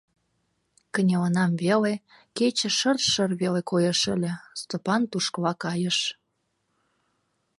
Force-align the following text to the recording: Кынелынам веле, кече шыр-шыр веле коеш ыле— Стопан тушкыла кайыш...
Кынелынам 0.93 1.51
веле, 1.63 1.93
кече 2.37 2.69
шыр-шыр 2.77 3.31
веле 3.41 3.61
коеш 3.69 4.01
ыле— 4.15 4.31
Стопан 4.59 5.01
тушкыла 5.11 5.53
кайыш... 5.63 5.97